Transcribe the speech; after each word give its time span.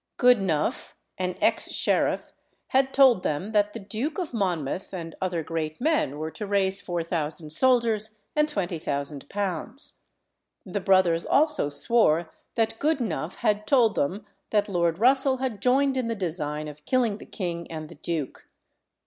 Goodenough, 0.17 0.93
an 1.19 1.35
ex 1.41 1.69
sheriff, 1.69 2.33
had 2.69 2.91
told 2.91 3.21
them 3.21 3.51
that 3.51 3.73
the 3.73 3.79
Duke 3.79 4.17
of 4.17 4.33
Monmouth 4.33 4.95
and 4.95 5.13
other 5.21 5.43
great 5.43 5.79
men 5.79 6.17
were 6.17 6.31
to 6.31 6.47
raise 6.47 6.81
4000 6.81 7.51
soldiers 7.51 8.17
and 8.35 8.49
£20,000. 8.49 9.93
The 10.65 10.79
brothers 10.81 11.23
also 11.23 11.69
swore 11.69 12.31
that 12.55 12.79
Goodenough 12.79 13.35
had 13.35 13.67
told 13.67 13.93
them 13.93 14.25
that 14.49 14.67
Lord 14.67 14.97
Russell 14.97 15.37
had 15.37 15.61
joined 15.61 15.95
in 15.95 16.07
the 16.07 16.15
design 16.15 16.67
of 16.67 16.83
killing 16.85 17.19
the 17.19 17.25
king 17.27 17.69
and 17.71 17.87
the 17.87 17.93
duke. 17.93 18.47